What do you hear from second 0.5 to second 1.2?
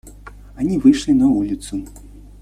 Они вышли